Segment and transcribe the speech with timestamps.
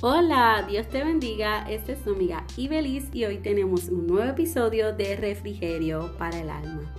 [0.00, 1.68] Hola, Dios te bendiga.
[1.68, 6.50] Esta es tu amiga Ibelis y hoy tenemos un nuevo episodio de Refrigerio para el
[6.50, 6.94] Alma.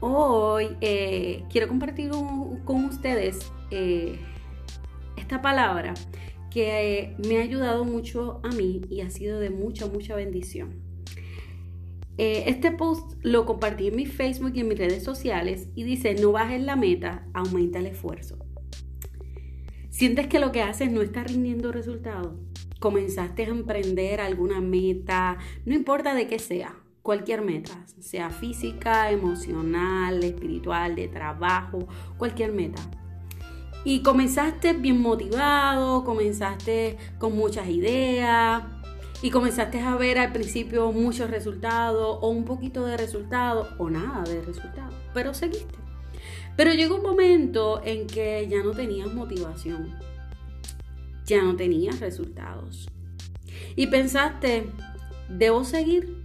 [0.00, 2.10] Hoy eh, quiero compartir
[2.66, 4.18] con ustedes eh,
[5.16, 5.94] esta palabra
[6.50, 10.82] que eh, me ha ayudado mucho a mí y ha sido de mucha, mucha bendición.
[12.18, 16.32] este post lo compartí en mi Facebook y en mis redes sociales y dice, no
[16.32, 18.45] bajes la meta, aumenta el esfuerzo.
[19.96, 22.34] ¿Sientes que lo que haces no está rindiendo resultados?
[22.80, 25.38] ¿Comenzaste a emprender alguna meta?
[25.64, 31.88] No importa de qué sea, cualquier meta, sea física, emocional, espiritual, de trabajo,
[32.18, 32.82] cualquier meta.
[33.86, 38.64] Y comenzaste bien motivado, comenzaste con muchas ideas
[39.22, 44.24] y comenzaste a ver al principio muchos resultados o un poquito de resultados o nada
[44.24, 45.85] de resultados, pero seguiste.
[46.56, 49.94] Pero llegó un momento en que ya no tenías motivación,
[51.26, 52.88] ya no tenías resultados.
[53.76, 54.70] Y pensaste,
[55.28, 56.16] ¿debo seguir?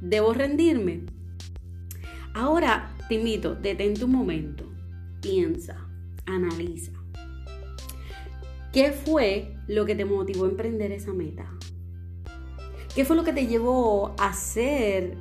[0.00, 1.04] ¿Debo rendirme?
[2.32, 4.70] Ahora te invito, detente un momento,
[5.20, 5.88] piensa,
[6.26, 6.92] analiza.
[8.72, 11.50] ¿Qué fue lo que te motivó a emprender esa meta?
[12.94, 15.16] ¿Qué fue lo que te llevó a hacer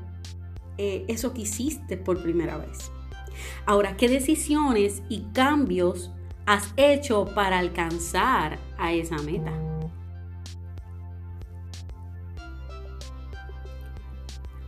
[0.78, 2.92] eh, eso que hiciste por primera vez?
[3.68, 6.12] Ahora, ¿qué decisiones y cambios
[6.46, 9.54] has hecho para alcanzar a esa meta?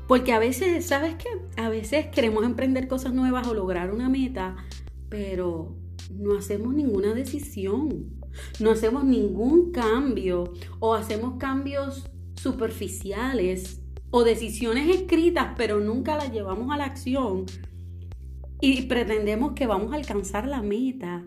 [0.08, 1.28] Porque a veces, ¿sabes qué?
[1.62, 4.56] A veces queremos emprender cosas nuevas o lograr una meta,
[5.10, 5.76] pero
[6.12, 8.20] no hacemos ninguna decisión,
[8.60, 16.74] no hacemos ningún cambio o hacemos cambios superficiales o decisiones escritas, pero nunca las llevamos
[16.74, 17.46] a la acción
[18.60, 21.24] y pretendemos que vamos a alcanzar la meta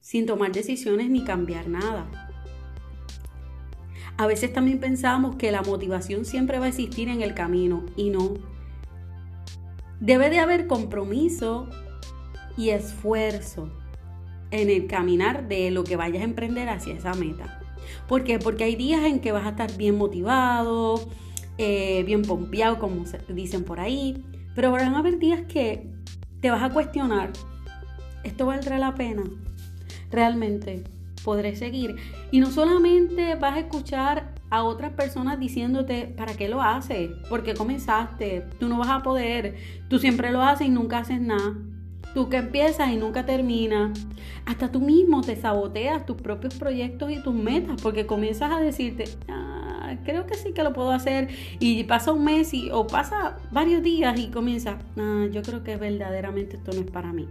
[0.00, 2.32] sin tomar decisiones ni cambiar nada.
[4.18, 8.10] A veces también pensamos que la motivación siempre va a existir en el camino y
[8.10, 8.34] no.
[10.00, 11.68] Debe de haber compromiso
[12.56, 13.70] y esfuerzo
[14.50, 17.60] en el caminar de lo que vayas a emprender hacia esa meta.
[18.06, 18.38] ¿Por qué?
[18.38, 21.08] Porque hay días en que vas a estar bien motivado,
[21.56, 24.24] eh, bien pompeado, como dicen por ahí,
[24.54, 25.88] pero van a haber días que
[26.42, 27.30] te vas a cuestionar,
[28.24, 29.22] ¿esto valdrá la pena?
[30.10, 30.82] Realmente
[31.24, 31.94] podré seguir.
[32.32, 37.10] Y no solamente vas a escuchar a otras personas diciéndote, ¿para qué lo haces?
[37.28, 38.44] ¿Por qué comenzaste?
[38.58, 39.54] Tú no vas a poder.
[39.88, 41.54] Tú siempre lo haces y nunca haces nada.
[42.12, 43.96] Tú que empiezas y nunca terminas.
[44.44, 49.04] Hasta tú mismo te saboteas tus propios proyectos y tus metas porque comienzas a decirte,
[50.02, 51.28] creo que sí que lo puedo hacer.
[51.58, 54.78] Y pasa un mes y, o pasa varios días y comienza,
[55.30, 57.28] yo creo que verdaderamente esto no es para mí.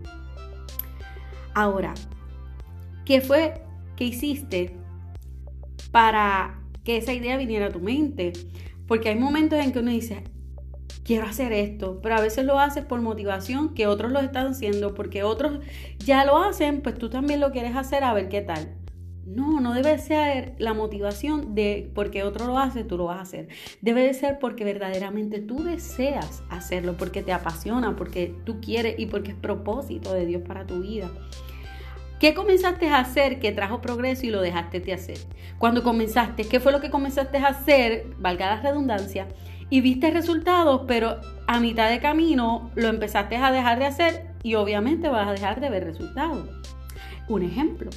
[1.53, 1.93] Ahora,
[3.05, 3.61] ¿qué fue
[3.95, 4.75] que hiciste
[5.91, 8.33] para que esa idea viniera a tu mente?
[8.87, 10.23] Porque hay momentos en que uno dice,
[11.03, 14.93] quiero hacer esto, pero a veces lo haces por motivación que otros lo están haciendo,
[14.93, 15.59] porque otros
[15.99, 18.80] ya lo hacen, pues tú también lo quieres hacer a ver qué tal.
[19.33, 23.21] No, no debe ser la motivación de porque otro lo hace, tú lo vas a
[23.21, 23.47] hacer.
[23.79, 29.05] Debe de ser porque verdaderamente tú deseas hacerlo, porque te apasiona, porque tú quieres y
[29.05, 31.09] porque es propósito de Dios para tu vida.
[32.19, 35.17] ¿Qué comenzaste a hacer que trajo progreso y lo dejaste de hacer?
[35.57, 39.27] Cuando comenzaste, ¿qué fue lo que comenzaste a hacer, valga la redundancia,
[39.69, 44.55] y viste resultados, pero a mitad de camino lo empezaste a dejar de hacer y
[44.55, 46.47] obviamente vas a dejar de ver resultados?
[47.27, 47.89] Un ejemplo,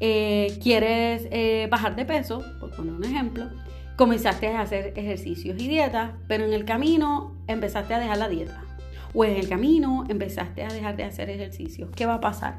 [0.00, 3.50] eh, quieres eh, bajar de peso, por poner un ejemplo,
[3.96, 8.64] comenzaste a hacer ejercicios y dietas, pero en el camino empezaste a dejar la dieta.
[9.12, 11.90] O en el camino empezaste a dejar de hacer ejercicios.
[11.94, 12.58] ¿Qué va a pasar?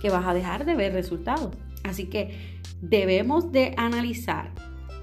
[0.00, 1.56] Que vas a dejar de ver resultados.
[1.84, 4.50] Así que debemos de analizar.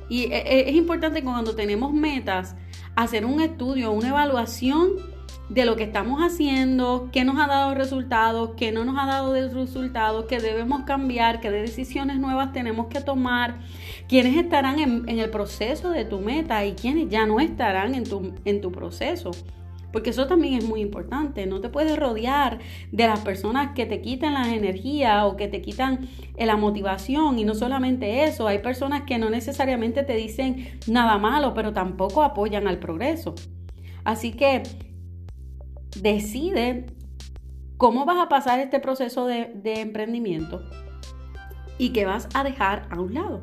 [0.08, 2.56] Y eh, es importante cuando tenemos metas,
[2.96, 4.92] hacer un estudio, una evaluación
[5.50, 9.34] de lo que estamos haciendo, qué nos ha dado resultados, qué no nos ha dado
[9.34, 13.60] resultados, qué debemos cambiar, qué decisiones nuevas tenemos que tomar,
[14.08, 18.34] quiénes estarán en, el proceso de tu meta y quiénes ya no estarán en tu,
[18.46, 19.32] en tu proceso.
[19.92, 21.46] Porque eso también es muy importante.
[21.46, 22.60] No te puedes rodear
[22.92, 26.08] de las personas que te quitan la energía o que te quitan
[26.38, 27.38] eh, la motivación.
[27.40, 32.24] Y no solamente eso, hay personas que no necesariamente te dicen nada malo, pero tampoco
[32.24, 33.36] apoyan al progreso.
[34.04, 34.64] Así que
[36.00, 36.88] decide
[37.78, 40.62] cómo vas a pasar este proceso de, emprendimiento
[41.78, 43.42] y qué vas a dejar a un lado.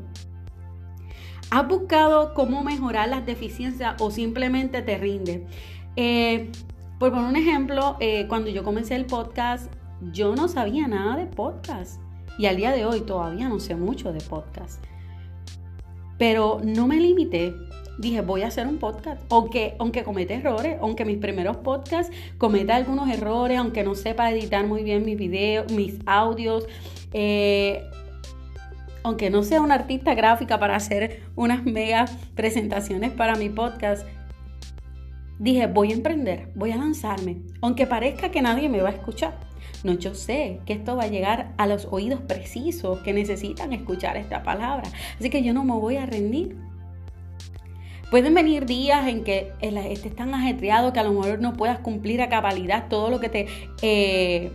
[1.50, 5.46] ¿Has buscado cómo mejorar las deficiencias o simplemente te rinde?
[5.96, 6.52] Eh,
[6.98, 9.72] por poner un ejemplo, eh, cuando yo comencé el podcast,
[10.12, 12.00] yo no sabía nada de podcast.
[12.38, 14.84] Y al día de hoy todavía no sé mucho de podcast.
[16.18, 17.54] Pero no me limité.
[17.98, 19.20] Dije, voy a hacer un podcast.
[19.30, 24.66] Aunque, aunque cometa errores, aunque mis primeros podcasts cometa algunos errores, aunque no sepa editar
[24.66, 26.66] muy bien mis videos, mis audios,
[27.12, 27.82] eh,
[29.02, 32.04] aunque no sea una artista gráfica para hacer unas mega
[32.36, 34.06] presentaciones para mi podcast,
[35.38, 39.38] dije, voy a emprender, voy a lanzarme, aunque parezca que nadie me va a escuchar.
[39.84, 44.16] No, yo sé que esto va a llegar a los oídos precisos que necesitan escuchar
[44.16, 44.88] esta palabra.
[45.18, 46.56] Así que yo no me voy a rendir.
[48.10, 52.22] Pueden venir días en que estés tan ajetreado que a lo mejor no puedas cumplir
[52.22, 53.46] a cabalidad todo lo que te
[53.82, 54.50] eh,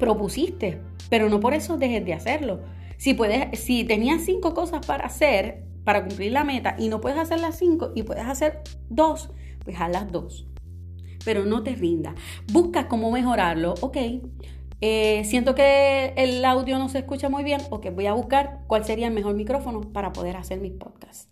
[0.00, 2.62] propusiste, pero no por eso dejes de hacerlo.
[2.98, 7.56] Si tenías cinco cosas para hacer, para cumplir la meta, y no puedes hacer las
[7.56, 9.30] cinco y puedes hacer dos,
[9.62, 10.48] pues haz las dos.
[11.24, 12.14] Pero no te rindas.
[12.52, 13.74] Busca cómo mejorarlo.
[13.82, 13.98] Ok,
[14.80, 17.60] eh, siento que el audio no se escucha muy bien.
[17.70, 21.28] Ok, voy a buscar cuál sería el mejor micrófono para poder hacer mis podcasts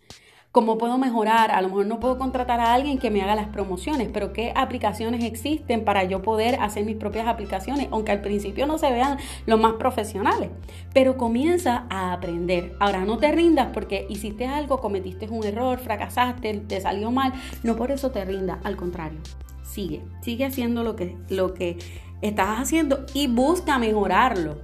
[0.53, 1.51] cómo puedo mejorar.
[1.51, 4.53] A lo mejor no puedo contratar a alguien que me haga las promociones, pero qué
[4.55, 9.19] aplicaciones existen para yo poder hacer mis propias aplicaciones, aunque al principio no se vean
[9.47, 10.51] los más profesionales.
[10.93, 12.77] Pero comienza a aprender.
[12.79, 17.33] Ahora no te rindas porque hiciste algo, cometiste un error, fracasaste, te salió mal.
[17.63, 19.19] No por eso te rindas, al contrario.
[19.65, 21.79] Sigue, sigue haciendo lo que, lo que
[22.21, 24.59] estás haciendo y busca mejorarlo.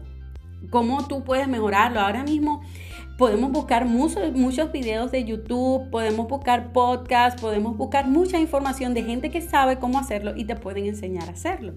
[0.71, 2.01] ¿Cómo tú puedes mejorarlo?
[2.01, 2.61] Ahora mismo
[3.19, 9.29] Podemos buscar muchos, videos de YouTube, podemos buscar podcasts, podemos buscar mucha información de gente
[9.29, 11.75] que sabe cómo hacerlo y te pueden enseñar a hacerlo.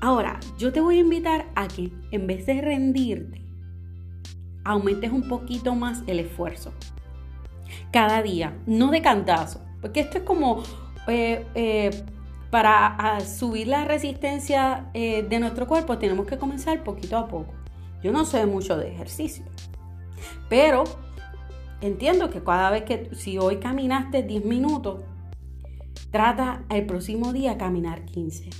[0.00, 3.44] Ahora, yo te voy a invitar a que en vez de rendirte,
[4.64, 6.72] aumentes un poquito más el esfuerzo.
[7.92, 10.62] Cada día, no de cantazo, porque esto es como
[11.08, 11.90] eh, eh,
[12.48, 17.52] para subir la resistencia eh, de nuestro cuerpo, tenemos que comenzar poquito a poco.
[18.02, 19.44] Yo no sé mucho de ejercicio,
[20.48, 20.84] pero
[21.80, 25.02] entiendo que cada vez que, si hoy caminaste 10 minutos,
[26.10, 28.50] trata el próximo día caminar 15.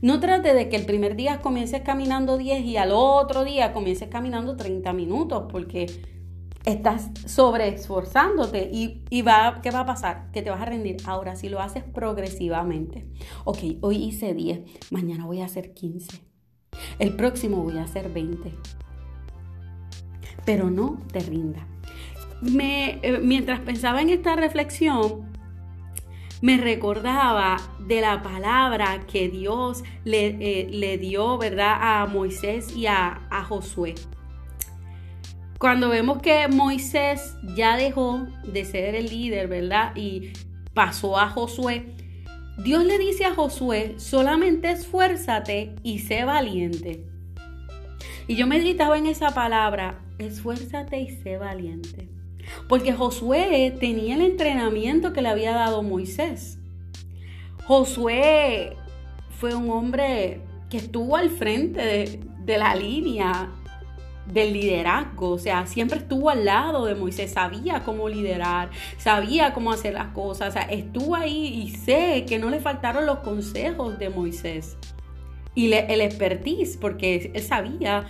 [0.00, 4.08] No trate de que el primer día comiences caminando 10 y al otro día comiences
[4.08, 5.86] caminando 30 minutos, porque
[6.64, 10.30] estás sobreesforzándote y, y va, ¿qué va a pasar?
[10.32, 10.96] Que te vas a rendir.
[11.04, 13.06] Ahora, si lo haces progresivamente,
[13.44, 16.20] ok, hoy hice 10, mañana voy a hacer 15,
[16.98, 18.52] el próximo voy a hacer 20
[20.44, 21.66] pero no te rinda.
[22.40, 25.30] Me, eh, mientras pensaba en esta reflexión,
[26.40, 33.20] me recordaba de la palabra que Dios le, eh, dio, ¿verdad?, a Moisés y a,
[33.30, 33.94] a Josué.
[35.58, 39.94] Cuando vemos que Moisés ya dejó de ser el líder, ¿verdad?
[39.94, 40.32] Y
[40.74, 41.94] pasó a Josué,
[42.58, 47.06] Dios le dice a Josué, solamente esfuérzate y sé valiente.
[48.26, 52.08] Y yo meditaba en esa palabra esfuérzate y sé valiente.
[52.68, 56.58] Porque Josué tenía el entrenamiento que le había dado Moisés.
[57.64, 58.76] Josué
[59.38, 63.50] fue un hombre que estuvo al frente de, la línea
[64.26, 69.72] del liderazgo, o sea, siempre estuvo al lado de Moisés, sabía cómo liderar, sabía cómo
[69.72, 73.98] hacer las cosas, o sea, estuvo ahí y sé que no le faltaron los consejos
[73.98, 74.76] de Moisés
[75.54, 78.06] y el expertise, porque él sabía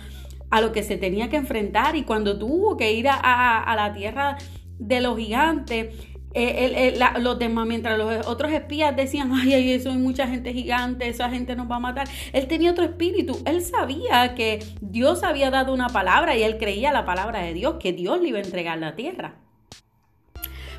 [0.53, 4.37] a lo que se tenía que enfrentar y cuando tuvo que ir a, la tierra
[4.77, 5.95] de los gigantes,
[6.35, 11.07] eh, los demás, mientras los otros espías decían, ay, ay, eso hay mucha gente gigante,
[11.07, 15.49] esa gente nos va a matar, él tenía otro espíritu, él sabía que Dios había
[15.49, 18.43] dado una palabra y él creía la palabra de Dios, que Dios le iba a
[18.43, 19.33] entregar la tierra.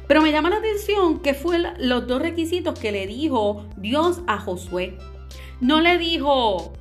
[0.06, 4.38] Pero me llama la atención que fue los dos requisitos que le dijo Dios a
[4.38, 4.96] Josué.
[5.60, 6.74] No le dijo,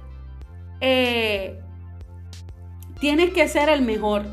[0.79, 1.62] eh,
[3.03, 4.23] tienes que ser el mejor.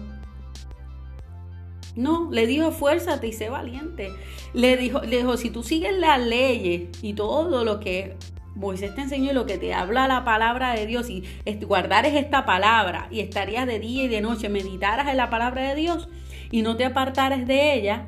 [1.97, 4.13] No, le dijo esfuérzate y sé valiente.
[4.55, 8.17] Le dijo, le dijo, si tú sigues las leyes y todo lo que
[8.55, 11.25] Moisés te enseñó y lo que te habla la palabra de Dios y
[11.63, 15.75] guardares esta palabra y estarías de día y de noche, meditaras en la palabra de
[15.75, 16.09] Dios
[16.53, 18.07] y no te apartares de ella,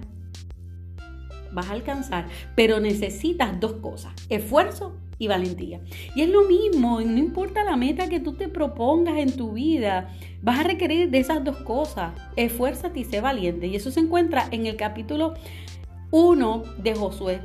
[1.51, 2.29] vas a alcanzar.
[2.55, 5.81] Pero necesitas dos cosas, esfuerzo y valentía.
[6.17, 10.13] Y es lo mismo, no importa la meta que tú te propongas en tu vida,
[10.43, 12.13] vas a requerir de esas dos cosas.
[12.35, 13.69] Esfuérzate y sé valiente.
[13.69, 15.35] Y eso se encuentra en el capítulo
[16.11, 17.41] 1 de Josué.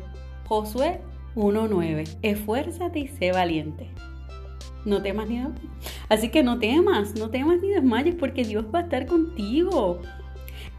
[0.48, 1.02] Josué
[1.36, 2.18] 1.9.
[2.24, 3.92] Esfuérzate y sé valiente.
[4.84, 5.40] No temas ni.
[6.10, 10.02] Así que no temas, no temas ni desmayes porque Dios va a estar contigo.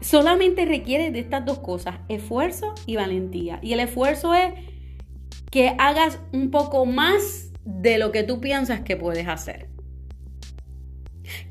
[0.01, 3.59] Solamente requiere de estas dos cosas, esfuerzo y valentía.
[3.61, 4.51] Y el esfuerzo es
[5.51, 9.67] que hagas un poco más de lo que tú piensas que puedes hacer.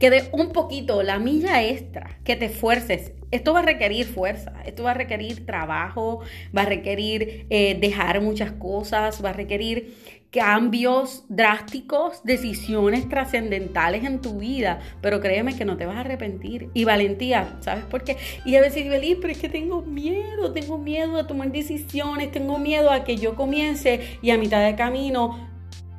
[0.00, 3.12] que de un poquito, la milla extra, que te esfuerces.
[3.30, 6.20] Esto va a requerir fuerza, esto va a requerir trabajo,
[6.56, 9.94] va a requerir eh, dejar muchas cosas, va a requerir
[10.30, 16.70] cambios drásticos, decisiones trascendentales en tu vida, pero créeme que no te vas a arrepentir.
[16.74, 18.16] Y valentía, ¿sabes por qué?
[18.44, 22.58] Y a veces, feliz, pero es que tengo miedo, tengo miedo a tomar decisiones, tengo
[22.58, 25.48] miedo a que yo comience y a mitad de camino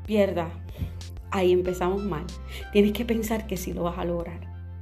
[0.05, 0.49] pierda.
[1.31, 2.25] Ahí empezamos mal.
[2.71, 4.41] Tienes que pensar que sí lo vas a lograr,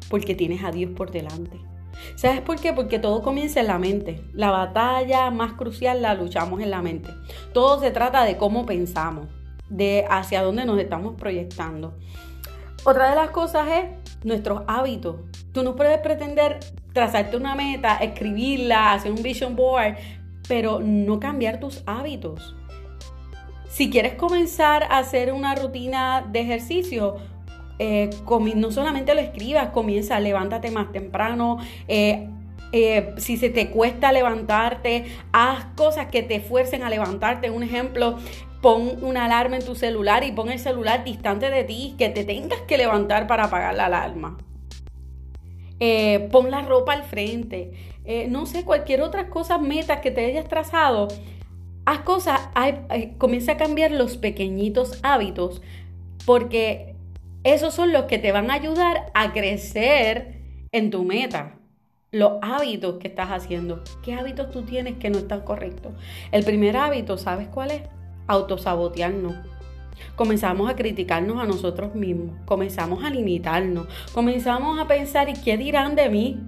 [0.10, 1.58] porque tienes a Dios por delante.
[2.16, 2.74] ¿Sabes por qué?
[2.74, 4.24] Porque todo comienza en la mente.
[4.34, 7.10] La batalla más crucial la luchamos en la mente.
[7.54, 9.28] Todo se trata de cómo pensamos
[9.70, 11.94] de hacia dónde nos estamos proyectando.
[12.84, 13.86] Otra de las cosas es
[14.24, 15.18] nuestros hábitos.
[15.52, 16.60] Tú no puedes pretender
[16.94, 19.96] trazarte una meta, escribirla, hacer un vision board,
[20.48, 22.56] pero no cambiar tus hábitos.
[23.70, 27.18] Si quieres comenzar a hacer una rutina de ejercicio,
[27.80, 28.10] eh,
[28.56, 31.60] no solamente lo escribas, comienza, levántate más temprano.
[31.88, 32.28] Eh,
[32.72, 37.50] eh, si se te cuesta levantarte, haz cosas que te fuercen a levantarte.
[37.50, 38.18] Un ejemplo,
[38.68, 42.26] pon una alarma en tu celular y pon el celular distante de ti, que te
[42.26, 44.38] tengas que levantar para apagar la alarma.
[45.80, 47.72] Eh, pon la ropa al frente.
[48.04, 51.08] Eh, no sé, cualquier otra cosa, metas que te hayas trazado.
[51.86, 52.42] Haz cosas,
[53.18, 55.62] comienza a cambiar los pequeñitos hábitos,
[56.26, 56.94] porque
[57.46, 60.42] esos son los que te van a ayudar a crecer
[60.74, 61.56] en tu meta
[62.12, 63.82] los hábitos que estás haciendo.
[64.04, 65.94] ¿Qué hábitos tú tienes que no están correctos?
[66.34, 67.97] El primer hábito, ¿sabes cuál es?
[68.28, 69.36] Autosabotearnos.
[70.16, 75.96] Comenzamos a criticarnos a nosotros mismos, comenzamos a limitarnos, comenzamos a pensar, ¿y qué dirán
[75.96, 76.40] de mí?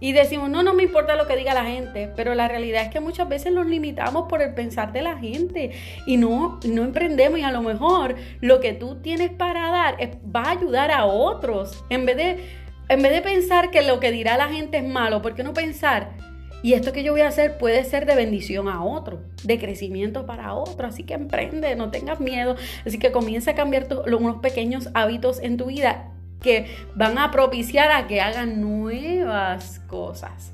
[0.00, 2.88] Y decimos, no, no me importa lo que diga la gente, pero la realidad es
[2.88, 5.72] que muchas veces nos limitamos por el pensar de la gente
[6.06, 9.96] y no, no emprendemos y a lo mejor lo que tú tienes para dar
[10.34, 11.84] va a ayudar a otros.
[11.90, 12.44] En vez, de,
[12.88, 15.52] en vez de pensar que lo que dirá la gente es malo, ¿por qué no
[15.52, 16.29] pensar?
[16.62, 20.26] Y esto que yo voy a hacer puede ser de bendición a otro, de crecimiento
[20.26, 20.86] para otro.
[20.86, 22.56] Así que emprende, no tengas miedo.
[22.86, 26.12] Así que comienza a cambiar unos pequeños hábitos en tu vida
[26.42, 30.52] que van a propiciar a que hagan nuevas cosas.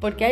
[0.00, 0.24] Porque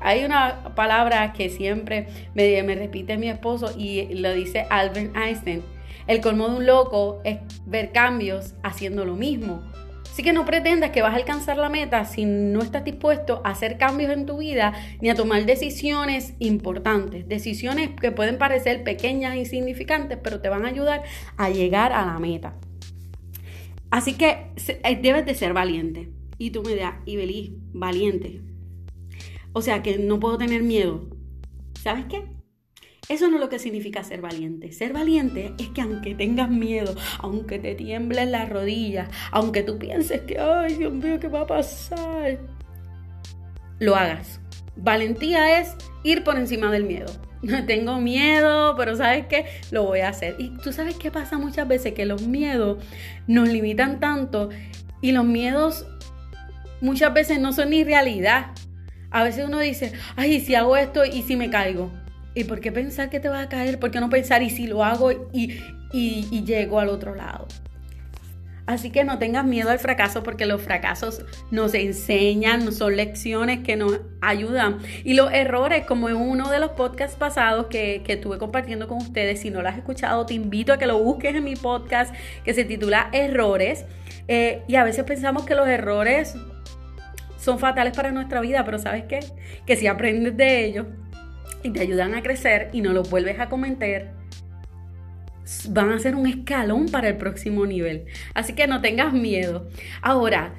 [0.00, 5.16] hay, eh, una palabra que siempre me, me repite mi esposo y lo dice Albert
[5.16, 5.62] Einstein.
[6.06, 9.60] El colmo de un loco es ver cambios haciendo lo mismo.
[10.18, 13.50] Así que no pretendas que vas a alcanzar la meta si no estás dispuesto a
[13.50, 19.34] hacer cambios en tu vida ni a tomar decisiones importantes, decisiones que pueden parecer pequeñas
[19.34, 21.04] e insignificantes, pero te van a ayudar
[21.36, 22.56] a llegar a la meta.
[23.92, 26.10] Así que eh, debes de ser valiente.
[26.36, 28.40] Y tú me dirás, Ibelí, valiente.
[29.52, 31.10] O sea que no puedo tener miedo.
[31.80, 32.24] ¿Sabes qué?
[33.08, 34.70] Eso no es lo que significa ser valiente.
[34.72, 40.20] Ser valiente es que aunque tengas miedo, aunque te tiemblen las rodillas, aunque tú pienses
[40.22, 42.38] que, ay, Dios mío, ¿qué va a pasar?
[43.78, 44.40] Lo hagas.
[44.76, 47.10] Valentía es ir por encima del miedo.
[47.66, 49.46] Tengo miedo, pero ¿sabes qué?
[49.70, 50.36] Lo voy a hacer.
[50.38, 52.84] Y tú sabes qué pasa muchas veces, que los miedos
[53.26, 54.50] nos limitan tanto
[55.00, 55.86] y los miedos
[56.82, 58.48] muchas veces no son ni realidad.
[59.10, 61.90] A veces uno dice, ay, si hago esto y si me caigo.
[62.34, 63.78] ¿Y por qué pensar que te va a caer?
[63.78, 65.60] ¿Por qué no pensar y si lo hago y,
[65.92, 67.48] y, llego al otro lado?
[68.66, 73.76] Así que no tengas miedo al fracaso porque los fracasos nos enseñan, son lecciones que
[73.76, 74.78] nos ayudan.
[75.04, 78.98] Y los errores, como en uno de los podcasts pasados que, que estuve compartiendo con
[78.98, 82.14] ustedes, si no lo has escuchado, te invito a que lo busques en mi podcast
[82.44, 83.86] que se titula Errores.
[84.28, 86.34] Eh, y a veces pensamos que los errores
[87.38, 89.20] son fatales para nuestra vida, pero ¿sabes qué?
[89.66, 90.86] Que si aprendes de ellos,
[91.62, 94.10] y te ayudan a crecer y no los vuelves a cometer,
[95.70, 98.06] van a ser un escalón para el próximo nivel.
[98.34, 99.68] Así que no tengas miedo.
[100.02, 100.54] Ahora,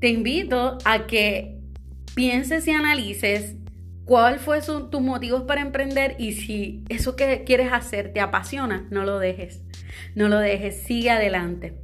[0.00, 1.58] te invito a que
[2.14, 3.56] pienses y analices
[4.04, 9.04] cuál fue tus motivos para emprender y si eso que quieres hacer te apasiona, no
[9.04, 9.62] lo dejes.
[10.14, 11.74] No lo dejes, sigue adelante.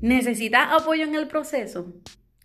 [0.00, 1.94] ¿Necesitas apoyo en el proceso?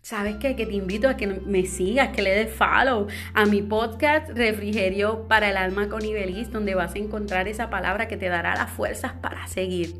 [0.08, 0.56] ¿Sabes qué?
[0.56, 5.28] Que te invito a que me sigas, que le des follow a mi podcast Refrigerio
[5.28, 8.70] para el Alma con Ibelis, donde vas a encontrar esa palabra que te dará las
[8.70, 9.96] fuerzas para seguir.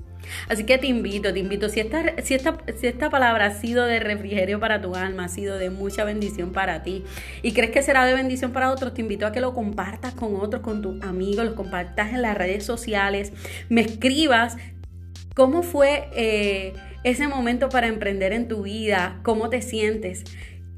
[0.48, 3.84] Así que te invito, te invito, si esta, si, esta, si esta palabra ha sido
[3.84, 7.04] de refrigerio para tu alma, ha sido de mucha bendición para ti
[7.42, 10.36] y crees que será de bendición para otros, te invito a que lo compartas con
[10.36, 13.34] otros, con tus amigos, lo compartas en las redes sociales,
[13.68, 14.56] me escribas
[15.34, 16.08] cómo fue...
[16.14, 16.72] Eh,
[17.04, 20.24] ese momento para emprender en tu vida, cómo te sientes,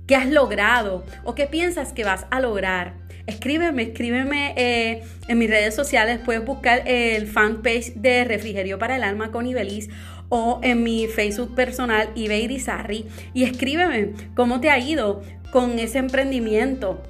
[0.07, 2.95] qué has logrado o qué piensas que vas a lograr.
[3.27, 9.05] Escríbeme, escríbeme eh, en mis redes sociales, puedes buscar el fanpage de Refrigerio para el
[9.05, 9.89] Alma con Ibeliz
[10.29, 15.23] o en mi Facebook personal, Ibeirizarri, y escríbeme cómo te ha ido
[15.53, 17.03] con ese emprendimiento.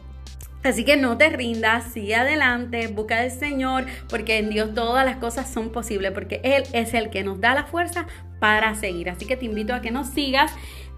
[0.63, 5.17] Así que no te rindas, sigue adelante, busca al Señor, porque en Dios todas las
[5.17, 8.07] cosas son posibles, porque Él es el que nos da la fuerza
[8.41, 9.09] para seguir.
[9.09, 10.53] Así que te invito a que nos sigas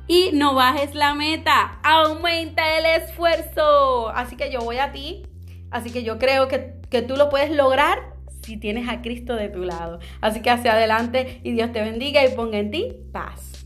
[0.09, 4.09] y no bajes la meta, aumenta el esfuerzo.
[4.09, 5.23] Así que yo voy a ti,
[5.71, 9.49] así que yo creo que, que tú lo puedes lograr si tienes a Cristo de
[9.49, 10.01] tu lado.
[10.21, 13.62] Así que hacia adelante y Dios te bendiga y ponga en ti paz.